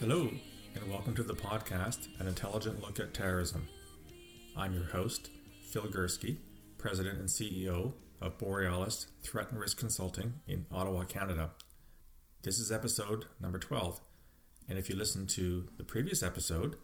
[0.00, 0.30] Hello,
[0.74, 3.68] and welcome to the podcast, An Intelligent Look at Terrorism.
[4.56, 5.28] I'm your host,
[5.70, 6.38] Phil Gurski,
[6.78, 11.50] President and CEO of Borealis Threat and Risk Consulting in Ottawa, Canada.
[12.40, 14.00] This is episode number 12,
[14.70, 16.76] and if you listened to the previous episode,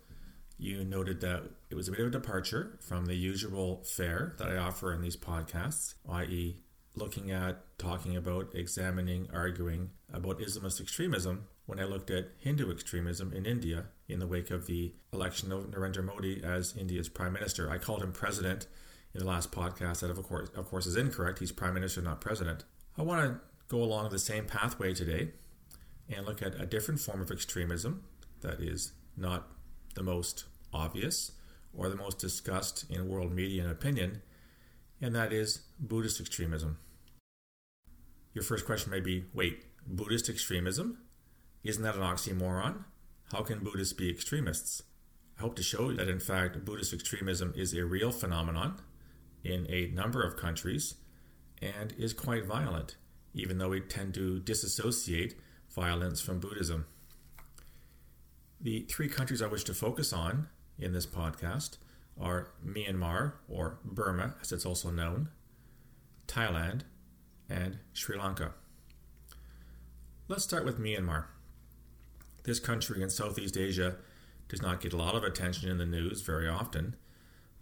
[0.58, 4.48] you noted that it was a bit of a departure from the usual fare that
[4.48, 6.58] I offer in these podcasts, i.e.,
[6.94, 13.32] looking at, talking about, examining, arguing about Islamist extremism when I looked at Hindu extremism
[13.32, 17.70] in India in the wake of the election of Narendra Modi as India's prime minister.
[17.70, 18.66] I called him president
[19.12, 20.00] in the last podcast.
[20.00, 21.40] That of course, of course, is incorrect.
[21.40, 22.64] He's prime minister, not president.
[22.96, 25.32] I want to go along the same pathway today
[26.08, 28.04] and look at a different form of extremism
[28.40, 29.48] that is not
[29.94, 31.32] the most obvious
[31.74, 34.22] or the most discussed in world media and opinion,
[35.00, 36.78] and that is Buddhist extremism.
[38.32, 40.98] Your first question may be wait, Buddhist extremism?
[41.66, 42.84] Isn't that an oxymoron?
[43.32, 44.84] How can Buddhists be extremists?
[45.36, 48.76] I hope to show that, in fact, Buddhist extremism is a real phenomenon
[49.42, 50.94] in a number of countries
[51.60, 52.94] and is quite violent,
[53.34, 55.34] even though we tend to disassociate
[55.74, 56.86] violence from Buddhism.
[58.60, 60.46] The three countries I wish to focus on
[60.78, 61.78] in this podcast
[62.16, 65.30] are Myanmar, or Burma as it's also known,
[66.28, 66.82] Thailand,
[67.50, 68.52] and Sri Lanka.
[70.28, 71.24] Let's start with Myanmar.
[72.46, 73.96] This country in Southeast Asia
[74.48, 76.94] does not get a lot of attention in the news very often,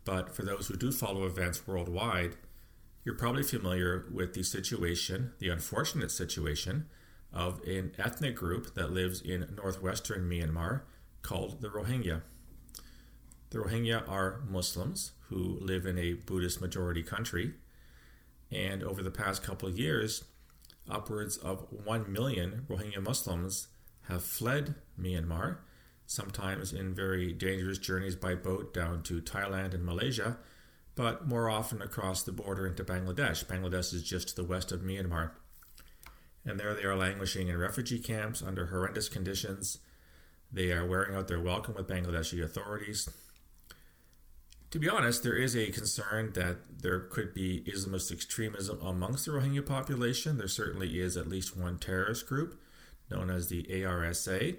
[0.04, 2.36] but for those who do follow events worldwide,
[3.02, 6.86] you're probably familiar with the situation, the unfortunate situation,
[7.32, 10.82] of an ethnic group that lives in northwestern Myanmar
[11.22, 12.20] called the Rohingya.
[13.48, 17.54] The Rohingya are Muslims who live in a Buddhist majority country,
[18.52, 20.24] and over the past couple of years,
[20.90, 23.68] upwards of 1 million Rohingya Muslims
[24.08, 25.58] have fled Myanmar,
[26.06, 30.38] sometimes in very dangerous journeys by boat down to Thailand and Malaysia,
[30.94, 33.44] but more often across the border into Bangladesh.
[33.44, 35.32] Bangladesh is just to the west of Myanmar
[36.44, 39.78] and there they are languishing in refugee camps under horrendous conditions.
[40.52, 43.08] They are wearing out their welcome with Bangladeshi authorities.
[44.70, 49.32] To be honest, there is a concern that there could be Islamist extremism amongst the
[49.32, 50.36] Rohingya population.
[50.36, 52.60] There certainly is at least one terrorist group
[53.10, 54.56] known as the ARSA,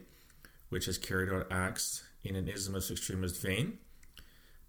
[0.70, 3.78] which has carried out acts in an Islamist extremist vein.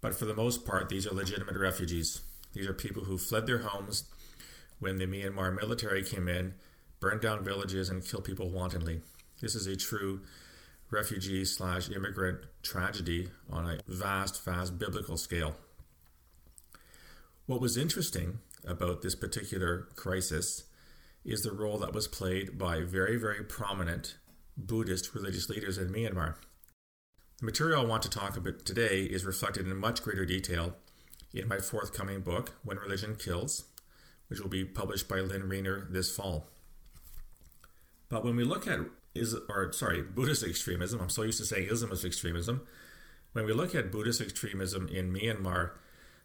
[0.00, 2.20] But for the most part, these are legitimate refugees.
[2.53, 4.04] These are people who fled their homes
[4.78, 6.54] when the Myanmar military came in
[7.00, 9.00] burned down villages, and kill people wantonly.
[9.41, 10.20] This is a true
[10.91, 15.56] refugee slash immigrant tragedy on a vast, vast biblical scale.
[17.47, 20.65] What was interesting about this particular crisis
[21.26, 24.14] is the role that was played by very, very prominent
[24.56, 26.37] Buddhist religious leaders in Myanmar.
[27.41, 30.76] The material I want to talk about today is reflected in much greater detail
[31.34, 33.65] in my forthcoming book, When Religion Kills,
[34.28, 36.48] which will be published by Lynne Rienner this fall.
[38.09, 38.81] But when we look at
[39.15, 42.66] is or sorry, Buddhist extremism, I'm so used to saying Islamist extremism.
[43.32, 45.72] When we look at Buddhist extremism in Myanmar,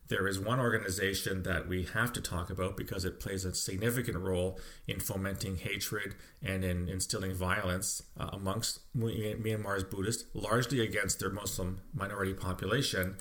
[0.07, 4.17] there is one organization that we have to talk about because it plays a significant
[4.17, 11.29] role in fomenting hatred and in instilling violence uh, amongst Myanmar's Buddhists, largely against their
[11.29, 13.15] Muslim minority population.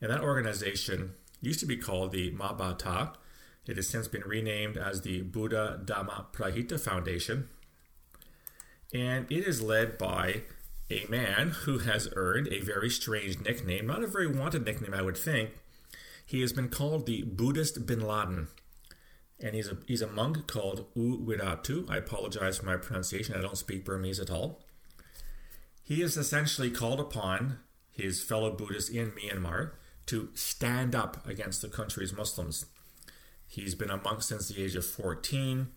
[0.00, 3.12] And that organization used to be called the Ma Ba Tha.
[3.66, 7.48] It has since been renamed as the Buddha Dhamma Parahita Foundation,
[8.92, 10.42] and it is led by
[10.90, 15.02] a man who has earned a very strange nickname, not a very wanted nickname, I
[15.02, 15.50] would think.
[16.24, 18.48] He has been called the Buddhist Bin Laden.
[19.40, 21.90] And he's a, he's a monk called U Wirathu.
[21.90, 24.64] I apologize for my pronunciation, I don't speak Burmese at all.
[25.82, 27.58] He is essentially called upon
[27.90, 29.72] his fellow Buddhists in Myanmar
[30.06, 32.66] to stand up against the country's Muslims.
[33.46, 35.68] He's been a monk since the age of 14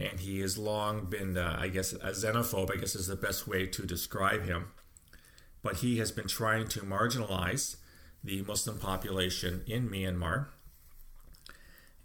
[0.00, 3.48] and he has long been, uh, I guess, a xenophobe, I guess is the best
[3.48, 4.68] way to describe him.
[5.62, 7.76] But he has been trying to marginalize
[8.22, 10.46] the Muslim population in Myanmar.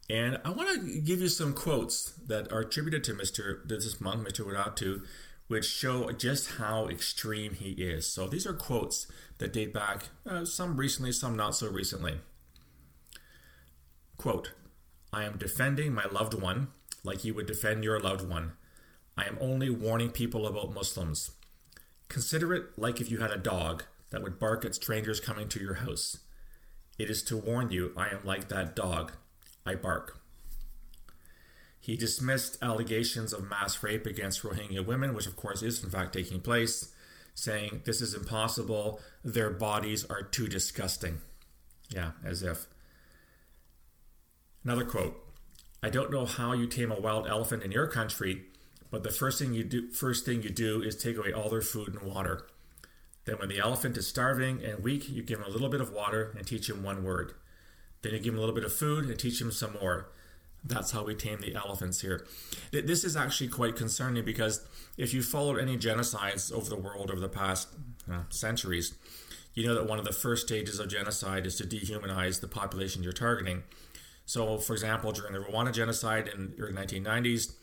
[0.09, 3.67] And I want to give you some quotes that are attributed to Mr.
[3.67, 4.45] this monk, Mr.
[4.45, 5.03] Wirathu,
[5.47, 8.07] which show just how extreme he is.
[8.07, 9.07] So these are quotes
[9.37, 12.19] that date back, uh, some recently, some not so recently.
[14.17, 14.53] Quote,
[15.11, 16.69] I am defending my loved one
[17.03, 18.53] like you would defend your loved one.
[19.17, 21.31] I am only warning people about Muslims.
[22.09, 23.83] Consider it like if you had a dog
[24.13, 26.19] that would bark at strangers coming to your house.
[26.99, 29.13] It is to warn you I am like that dog.
[29.65, 30.21] I bark.
[31.79, 36.13] He dismissed allegations of mass rape against Rohingya women, which of course is in fact
[36.13, 36.93] taking place,
[37.33, 41.19] saying this is impossible, their bodies are too disgusting.
[41.89, 42.67] Yeah, as if.
[44.63, 45.19] Another quote
[45.81, 48.43] I don't know how you tame a wild elephant in your country,
[48.91, 51.63] but the first thing you do first thing you do is take away all their
[51.63, 52.45] food and water.
[53.25, 55.91] Then when the elephant is starving and weak, you give him a little bit of
[55.91, 57.33] water and teach him one word.
[58.01, 60.09] Then you give him a little bit of food and teach him some more.
[60.65, 62.25] That's how we tame the elephants here.
[62.71, 64.65] This is actually quite concerning because
[64.97, 67.69] if you followed any genocides over the world over the past
[68.11, 68.93] uh, centuries,
[69.53, 73.03] you know that one of the first stages of genocide is to dehumanize the population
[73.03, 73.63] you're targeting.
[74.25, 77.53] So, for example, during the Rwanda genocide in the early 1990s,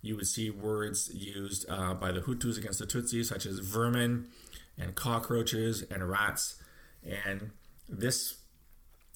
[0.00, 4.28] you would see words used uh, by the Hutus against the Tutsis, such as vermin
[4.78, 6.62] and cockroaches and rats.
[7.04, 7.50] And
[7.88, 8.36] this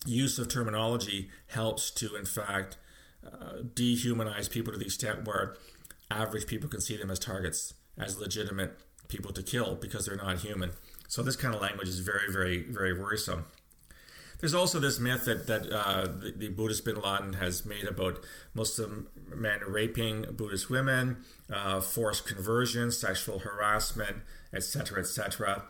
[0.04, 2.78] use of terminology helps to, in fact,
[3.24, 5.56] uh, dehumanize people to the extent where
[6.10, 8.78] average people can see them as targets, as legitimate
[9.08, 10.72] people to kill because they're not human.
[11.06, 13.44] So this kind of language is very, very, very worrisome.
[14.42, 18.18] There's also this myth that that uh, the, the, Buddhist Bin Laden has made about
[18.54, 21.18] Muslim men raping Buddhist women,
[21.48, 24.16] uh, forced conversion, sexual harassment,
[24.52, 25.62] etc., etc.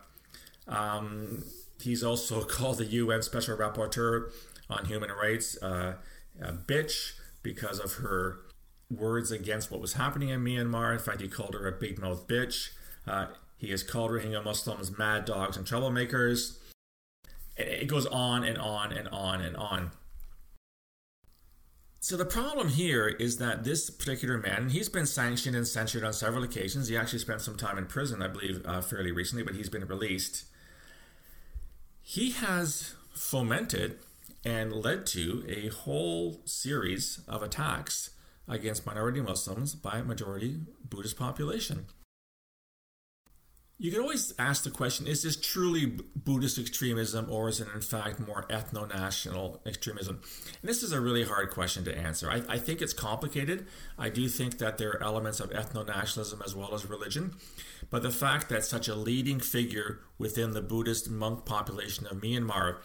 [0.67, 1.43] Um,
[1.83, 4.31] he's also called the UN Special Rapporteur
[4.71, 5.93] on Human Rights uh,
[6.41, 8.39] a bitch because of her
[8.89, 10.93] words against what was happening in Myanmar.
[10.93, 12.69] In fact, he called her a big mouth bitch.
[13.05, 16.57] Uh, he has called Rohingya Muslims mad dogs and troublemakers.
[17.55, 19.91] It goes on and on and on and on.
[21.99, 26.11] So the problem here is that this particular man, he's been sanctioned and censured on
[26.11, 26.89] several occasions.
[26.89, 29.87] He actually spent some time in prison, I believe, uh, fairly recently, but he's been
[29.87, 30.43] released.
[32.01, 33.99] He has fomented
[34.43, 38.09] and led to a whole series of attacks
[38.49, 41.85] against minority Muslims by majority Buddhist population.
[43.79, 45.85] You can always ask the question is this truly
[46.15, 50.21] Buddhist extremism or is it in fact more ethno national extremism?
[50.61, 52.29] And this is a really hard question to answer.
[52.29, 53.65] I, I think it's complicated.
[53.97, 57.33] I do think that there are elements of ethno nationalism as well as religion.
[57.89, 62.77] But the fact that such a leading figure within the Buddhist monk population of Myanmar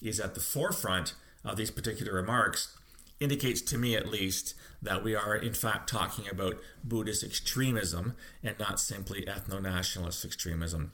[0.00, 1.14] is at the forefront
[1.44, 2.76] of these particular remarks
[3.20, 8.58] indicates to me at least that we are in fact talking about Buddhist extremism and
[8.58, 10.92] not simply ethno nationalist extremism.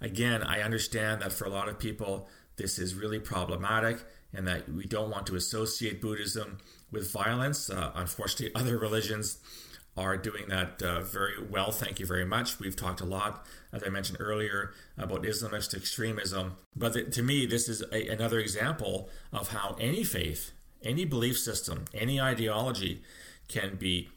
[0.00, 4.04] Again, I understand that for a lot of people this is really problematic
[4.34, 6.58] and that we don't want to associate Buddhism
[6.90, 7.70] with violence.
[7.70, 9.38] Uh, unfortunately, other religions
[9.96, 11.70] are doing that uh, very well.
[11.70, 12.58] Thank you very much.
[12.58, 16.56] We've talked a lot, as I mentioned earlier, about Islamist extremism.
[16.74, 20.52] But th- to me, this is a, another example of how any faith,
[20.84, 23.02] any belief system, any ideology
[23.48, 24.08] can be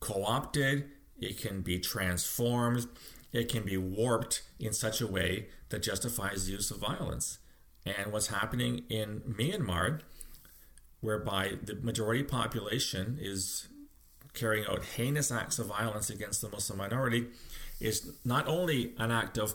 [0.00, 0.84] co opted,
[1.20, 2.86] it can be transformed,
[3.32, 7.38] it can be warped in such a way that justifies the use of violence.
[7.86, 10.00] And what's happening in Myanmar,
[11.00, 13.68] whereby the majority population is
[14.34, 17.26] carrying out heinous acts of violence against the Muslim minority
[17.80, 19.54] is not only an act of,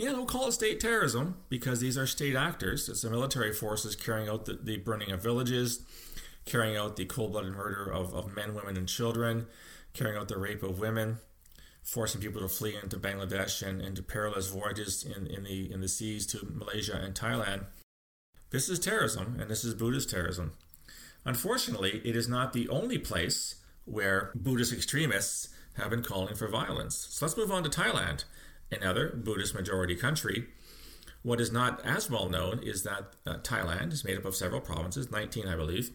[0.00, 2.88] you know, call it state terrorism because these are state actors.
[2.88, 5.82] It's the military forces carrying out the, the burning of villages,
[6.46, 9.46] carrying out the cold blooded murder of, of men, women, and children,
[9.92, 11.18] carrying out the rape of women,
[11.82, 15.88] forcing people to flee into Bangladesh and into perilous voyages in, in, the, in the
[15.88, 17.66] seas to Malaysia and Thailand.
[18.48, 20.52] This is terrorism, and this is Buddhist terrorism.
[21.26, 27.06] Unfortunately, it is not the only place where Buddhist extremists have been calling for violence.
[27.10, 28.24] So let's move on to Thailand,
[28.70, 30.46] another Buddhist majority country.
[31.22, 34.60] What is not as well known is that uh, Thailand is made up of several
[34.60, 35.90] provinces, 19, I believe,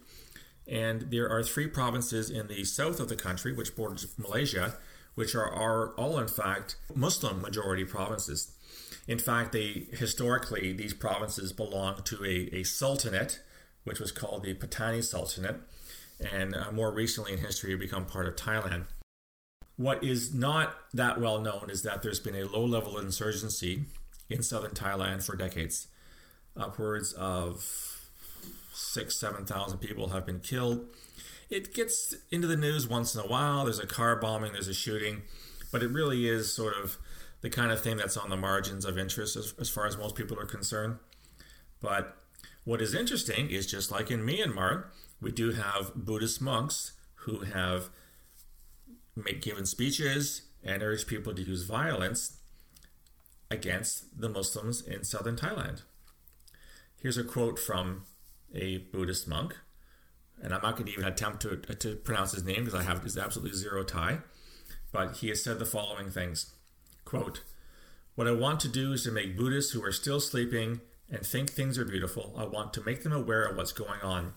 [0.67, 4.77] and there are three provinces in the south of the country, which borders Malaysia,
[5.13, 8.55] which are, are all, in fact, Muslim majority provinces.
[9.07, 13.39] In fact, they historically these provinces belong to a, a sultanate,
[13.83, 15.57] which was called the Patani Sultanate,
[16.31, 18.85] and uh, more recently in history become part of Thailand.
[19.77, 23.85] What is not that well known is that there's been a low level insurgency
[24.29, 25.87] in southern Thailand for decades.
[26.55, 27.99] Upwards of
[28.73, 30.85] six, 7,000 people have been killed.
[31.49, 33.65] It gets into the news once in a while.
[33.65, 35.23] There's a car bombing, there's a shooting,
[35.71, 36.97] but it really is sort of
[37.41, 40.15] the kind of thing that's on the margins of interest as, as far as most
[40.15, 40.97] people are concerned.
[41.81, 42.17] But
[42.63, 44.85] what is interesting is just like in Myanmar,
[45.21, 46.93] we do have Buddhist monks
[47.25, 47.89] who have
[49.15, 52.37] make, given speeches and urged people to use violence
[53.49, 55.83] against the Muslims in southern Thailand.
[56.97, 58.03] Here's a quote from
[58.53, 59.55] a Buddhist monk,
[60.41, 63.05] and I'm not going to even attempt to, to pronounce his name because I have
[63.05, 64.19] absolutely zero Thai,
[64.91, 66.53] but he has said the following things
[67.03, 67.41] quote,
[68.15, 71.51] What I want to do is to make Buddhists who are still sleeping and think
[71.51, 74.33] things are beautiful, I want to make them aware of what's going on.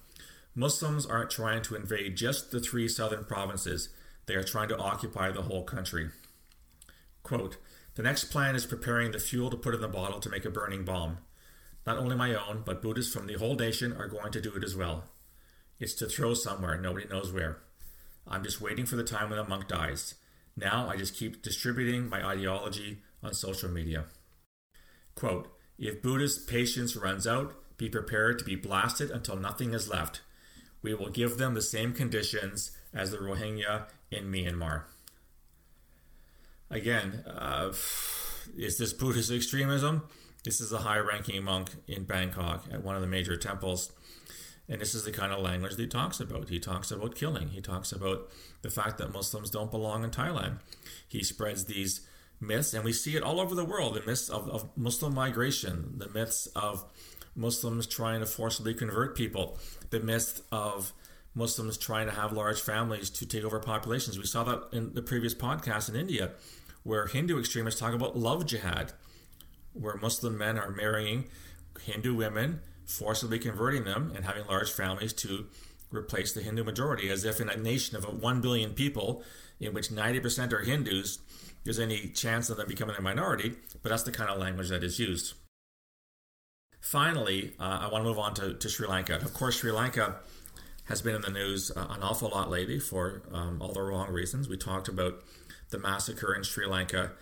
[0.54, 3.88] Muslims aren't trying to invade just the three southern provinces,
[4.28, 6.10] they are trying to occupy the whole country.
[7.24, 7.56] Quote,
[7.96, 10.50] the next plan is preparing the fuel to put in the bottle to make a
[10.50, 11.18] burning bomb.
[11.84, 14.62] Not only my own, but Buddhists from the whole nation are going to do it
[14.62, 15.04] as well.
[15.80, 17.58] It's to throw somewhere, nobody knows where.
[18.26, 20.14] I'm just waiting for the time when a monk dies.
[20.56, 24.04] Now I just keep distributing my ideology on social media.
[25.14, 30.20] Quote, if Buddhist patience runs out, be prepared to be blasted until nothing is left.
[30.82, 34.82] We will give them the same conditions as the Rohingya in Myanmar.
[36.70, 37.72] Again, uh,
[38.56, 40.08] is this Buddhist extremism?
[40.44, 43.92] This is a high ranking monk in Bangkok at one of the major temples.
[44.68, 46.50] And this is the kind of language that he talks about.
[46.50, 47.48] He talks about killing.
[47.48, 48.28] He talks about
[48.62, 50.58] the fact that Muslims don't belong in Thailand.
[51.08, 52.02] He spreads these
[52.40, 55.94] myths, and we see it all over the world the myths of, of Muslim migration,
[55.96, 56.84] the myths of
[57.38, 59.58] Muslims trying to forcibly convert people,
[59.90, 60.92] the myth of
[61.34, 64.18] Muslims trying to have large families to take over populations.
[64.18, 66.32] We saw that in the previous podcast in India,
[66.82, 68.92] where Hindu extremists talk about love jihad,
[69.72, 71.26] where Muslim men are marrying
[71.84, 75.46] Hindu women, forcibly converting them, and having large families to
[75.92, 79.22] replace the Hindu majority, as if in a nation of 1 billion people,
[79.60, 81.20] in which 90% are Hindus,
[81.62, 84.82] there's any chance of them becoming a minority, but that's the kind of language that
[84.82, 85.34] is used.
[86.80, 89.16] Finally, uh, I want to move on to, to Sri Lanka.
[89.16, 90.16] Of course, Sri Lanka
[90.84, 94.10] has been in the news uh, an awful lot lately for um, all the wrong
[94.10, 94.48] reasons.
[94.48, 95.22] We talked about
[95.70, 97.12] the massacre in Sri Lanka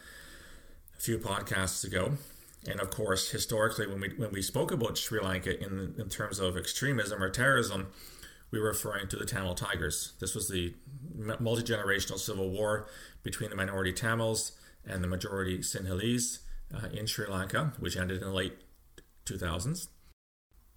[0.97, 2.13] a few podcasts ago.
[2.69, 6.41] And of course, historically, when we when we spoke about Sri Lanka in in terms
[6.41, 7.89] of extremism or terrorism,
[8.51, 10.15] we were referring to the Tamil Tigers.
[10.21, 10.75] This was the
[11.15, 12.89] multi generational civil war
[13.23, 14.53] between the minority Tamils
[14.85, 16.41] and the majority Sinhalese
[16.75, 18.55] uh, in Sri Lanka, which ended in the late
[19.27, 19.89] 2000s.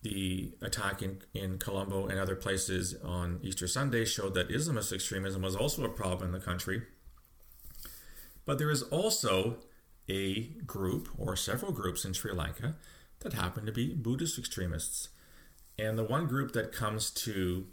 [0.02, 5.42] The attack in, in Colombo and other places on Easter Sunday showed that Islamist extremism
[5.42, 6.84] was also a problem in the country.
[8.46, 9.58] But there is also
[10.08, 12.76] a group or several groups in Sri Lanka
[13.20, 15.10] that happen to be Buddhist extremists.
[15.78, 17.68] And the one group that comes to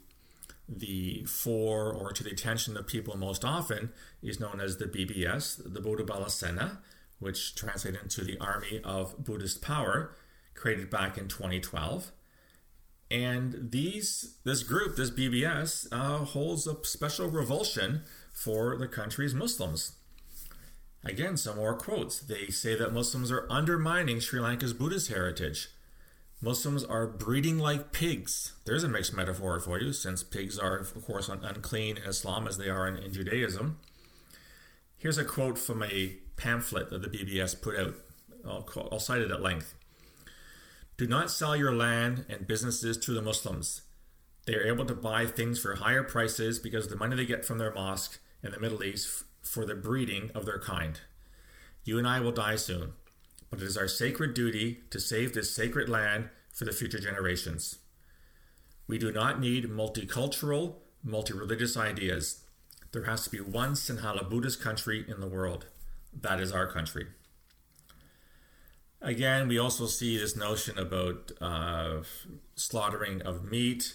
[0.69, 3.93] the fore or to the attention of people most often
[4.23, 6.81] is known as the BBS, the Buddha Bala Sena,
[7.19, 10.15] which translates into the Army of Buddhist Power,
[10.57, 12.11] created back in 2012.
[13.11, 19.93] And these this group, this BBS, uh, holds a special revulsion for the country's Muslims.
[21.05, 22.19] Again, some more quotes.
[22.19, 25.69] They say that Muslims are undermining Sri Lanka's Buddhist heritage.
[26.43, 28.53] Muslims are breeding like pigs.
[28.65, 32.59] There's a mixed metaphor for you, since pigs are, of course, unclean in Islam as
[32.59, 33.79] they are in, in Judaism.
[34.99, 37.95] Here's a quote from a pamphlet that the BBS put out.
[38.45, 39.75] I'll, I'll cite it at length.
[40.97, 43.83] Do not sell your land and businesses to the Muslims.
[44.47, 47.45] They are able to buy things for higher prices because of the money they get
[47.45, 51.01] from their mosque in the Middle East for the breeding of their kind.
[51.85, 52.95] You and I will die soon
[53.51, 57.79] but it is our sacred duty to save this sacred land for the future generations.
[58.87, 62.45] We do not need multicultural, multi religious ideas.
[62.93, 65.67] There has to be one Sinhala Buddhist country in the world.
[66.13, 67.07] That is our country.
[69.03, 71.99] Again, we also see this notion about uh,
[72.55, 73.95] slaughtering of meat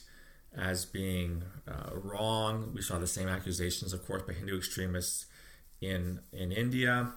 [0.56, 2.72] as being uh, wrong.
[2.74, 5.26] We saw the same accusations, of course, by Hindu extremists
[5.82, 7.14] in, in India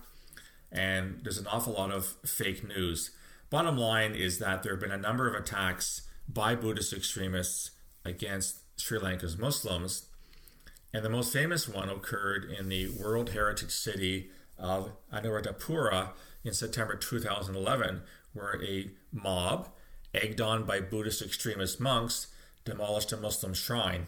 [0.75, 3.13] and there's an awful lot of fake news.
[3.49, 7.71] Bottom line is that there have been a number of attacks by Buddhist extremists
[8.05, 10.07] against Sri Lanka's Muslims,
[10.93, 16.11] and the most famous one occurred in the World Heritage City of Anuradhapura
[16.45, 19.69] in September 2011, where a mob,
[20.15, 22.29] egged on by Buddhist extremist monks,
[22.65, 24.07] demolished a Muslim shrine.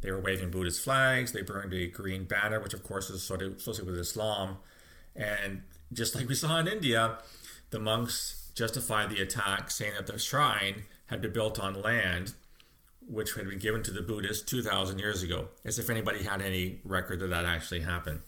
[0.00, 3.86] They were waving Buddhist flags, they burned a green banner, which of course is associated
[3.86, 4.56] with Islam,
[5.14, 7.18] and just like we saw in India,
[7.70, 12.34] the monks justified the attack, saying that the shrine had been built on land
[13.08, 16.80] which had been given to the Buddhists 2,000 years ago, as if anybody had any
[16.84, 18.20] record that that actually happened.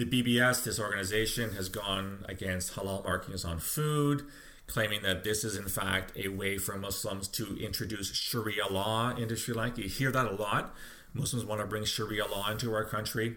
[0.00, 4.24] The BBS, this organization, has gone against halal markings on food,
[4.66, 9.36] claiming that this is in fact a way for Muslims to introduce Sharia law into
[9.36, 9.82] Sri Lanka.
[9.82, 10.74] You hear that a lot.
[11.12, 13.36] Muslims want to bring Sharia law into our country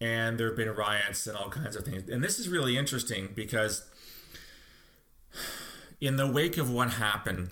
[0.00, 2.08] and there have been riots and all kinds of things.
[2.08, 3.84] And this is really interesting because
[6.00, 7.50] in the wake of what happened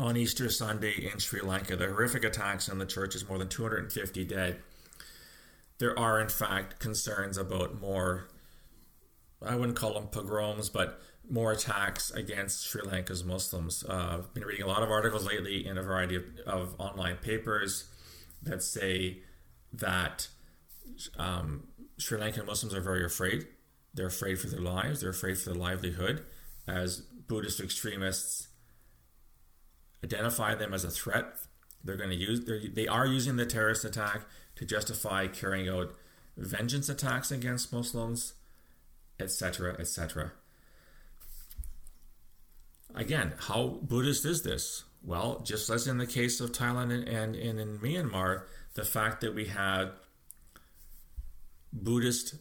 [0.00, 4.24] on Easter Sunday in Sri Lanka, the horrific attacks on the churches, more than 250
[4.24, 4.62] dead,
[5.78, 8.28] there are in fact concerns about more
[9.46, 13.84] I wouldn't call them pogroms, but more attacks against Sri Lanka's Muslims.
[13.88, 17.16] Uh, I've been reading a lot of articles lately in a variety of, of online
[17.16, 17.88] papers
[18.42, 19.22] that say
[19.72, 20.28] that
[21.18, 23.46] um, Sri Lankan Muslims are very afraid.
[23.94, 25.00] They're afraid for their lives.
[25.00, 26.24] They're afraid for their livelihood.
[26.66, 28.48] As Buddhist extremists
[30.02, 31.26] identify them as a threat,
[31.82, 32.44] they're going to use.
[32.74, 35.94] They are using the terrorist attack to justify carrying out
[36.36, 38.34] vengeance attacks against Muslims,
[39.18, 40.32] etc., etc.
[42.94, 44.84] Again, how Buddhist is this?
[45.02, 48.44] Well, just as in the case of Thailand and, and, and in Myanmar,
[48.74, 49.90] the fact that we had
[51.72, 52.36] Buddhist,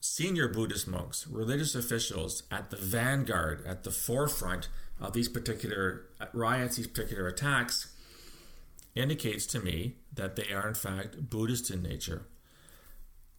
[0.00, 6.76] senior Buddhist monks, religious officials at the vanguard, at the forefront of these particular riots,
[6.76, 7.92] these particular attacks,
[8.94, 12.26] indicates to me that they are in fact Buddhist in nature.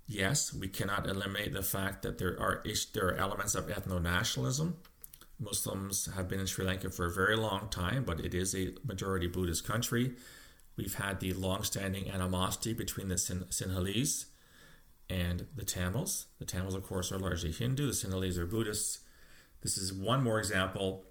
[0.08, 4.78] Yes, we cannot eliminate the fact that there are there are elements of ethno nationalism.
[5.40, 8.74] Muslims have been in Sri Lanka for a very long time, but it is a
[8.86, 10.14] majority Buddhist country.
[10.76, 14.26] We've had the long-standing animosity between the Sin- Sinhalese
[15.10, 16.28] and the Tamils.
[16.40, 17.88] The Tamils, of course, are largely Hindu.
[17.88, 19.00] The Sinhalese are Buddhists.
[19.62, 21.06] This is one more example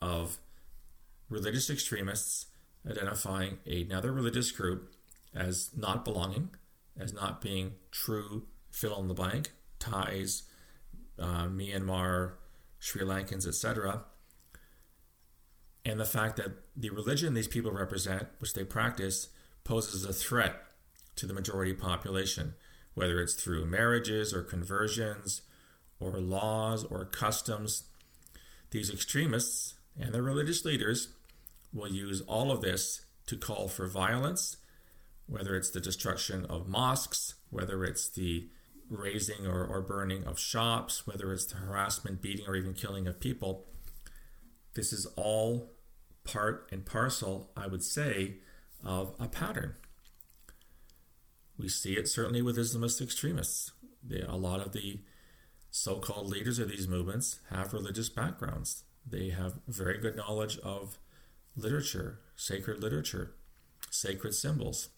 [0.00, 0.38] of
[1.28, 2.46] religious extremists
[2.88, 4.94] identifying another religious group
[5.34, 6.50] as not belonging,
[6.98, 10.44] as not being true fill in the blank, Thais,
[11.18, 12.32] uh, Myanmar,
[12.78, 14.04] Sri Lankans, etc.
[15.84, 19.28] And the fact that the religion these people represent, which they practice,
[19.64, 20.56] poses a threat
[21.16, 22.54] to the majority population,
[22.94, 25.42] whether it's through marriages or conversions
[26.00, 27.84] or laws or customs.
[28.70, 31.08] These extremists and their religious leaders
[31.72, 34.56] will use all of this to call for violence,
[35.26, 38.48] whether it's the destruction of mosques, whether it's the
[38.90, 43.20] razing or, or burning of shops, whether it's the harassment, beating, or even killing of
[43.20, 43.66] people.
[44.74, 45.72] This is all
[46.24, 48.36] part and parcel, I would say,
[48.84, 49.74] of a pattern.
[51.58, 53.72] We see it certainly with Islamist extremists.
[54.02, 55.00] They, a lot of the
[55.70, 58.84] so called leaders of these movements have religious backgrounds.
[59.06, 60.98] They have very good knowledge of
[61.56, 63.32] literature, sacred literature,
[63.90, 64.88] sacred symbols,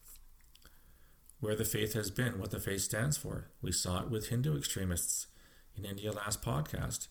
[1.41, 3.49] where the faith has been, what the faith stands for.
[3.61, 5.27] We saw it with Hindu extremists
[5.77, 7.09] in India last podcast.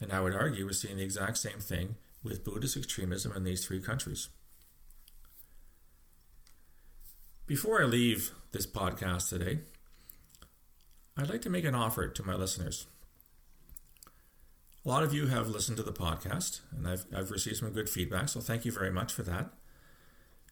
[0.00, 3.64] And I would argue we're seeing the exact same thing with Buddhist extremism in these
[3.66, 4.28] three countries.
[7.46, 9.60] Before I leave this podcast today,
[11.16, 12.86] I'd like to make an offer to my listeners.
[14.86, 17.90] A lot of you have listened to the podcast, and I've, I've received some good
[17.90, 19.50] feedback, so thank you very much for that.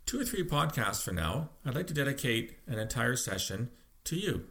[0.06, 3.70] Two or three podcasts for now, I'd like to dedicate an entire session
[4.02, 4.46] to you.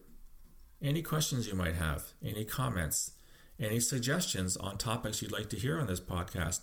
[0.82, 3.12] Any questions you might have, any comments,
[3.60, 6.62] any suggestions on topics you'd like to hear on this podcast,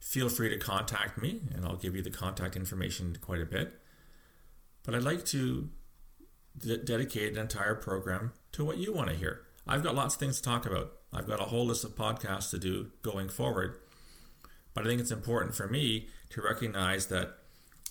[0.00, 3.80] feel free to contact me, and I'll give you the contact information quite a bit.
[4.82, 5.70] But I'd like to
[6.58, 9.42] d- dedicate an entire program to what you want to hear.
[9.66, 10.92] I've got lots of things to talk about.
[11.12, 13.78] I've got a whole list of podcasts to do going forward.
[14.74, 17.38] But I think it's important for me to recognize that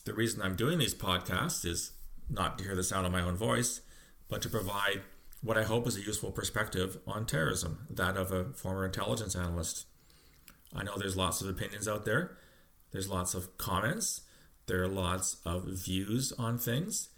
[0.05, 1.91] the reason I'm doing these podcasts is
[2.29, 3.81] not to hear the sound of my own voice,
[4.27, 5.01] but to provide
[5.41, 9.85] what I hope is a useful perspective on terrorism, that of a former intelligence analyst.
[10.75, 12.37] I know there's lots of opinions out there,
[12.91, 14.21] there's lots of comments,
[14.67, 17.09] there are lots of views on things.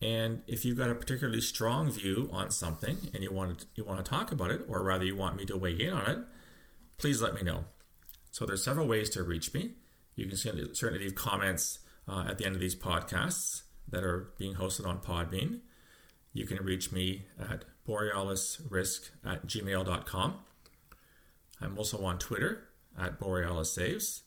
[0.00, 3.84] And if you've got a particularly strong view on something and you want to, you
[3.84, 6.18] want to talk about it, or rather you want me to weigh in on it,
[6.98, 7.64] please let me know.
[8.30, 9.72] So there's several ways to reach me.
[10.14, 14.54] You can certainly leave comments uh, at the end of these podcasts that are being
[14.54, 15.60] hosted on Podbean.
[16.32, 20.34] You can reach me at borealisrisk at gmail.com.
[21.60, 24.22] I'm also on Twitter at borealissaves.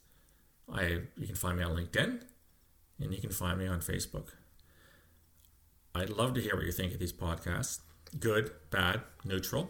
[0.71, 2.21] I, you can find me on LinkedIn
[2.99, 4.29] and you can find me on Facebook.
[5.93, 7.79] I'd love to hear what you think of these podcasts
[8.19, 9.69] good, bad, neutral.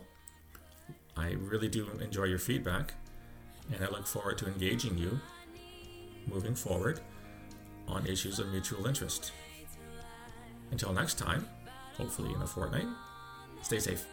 [1.15, 2.93] I really do enjoy your feedback,
[3.71, 5.19] and I look forward to engaging you
[6.27, 7.01] moving forward
[7.87, 9.31] on issues of mutual interest.
[10.71, 11.47] Until next time,
[11.97, 12.87] hopefully in a fortnight,
[13.61, 14.05] stay safe.